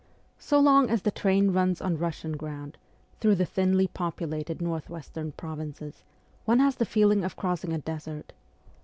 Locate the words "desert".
7.77-8.33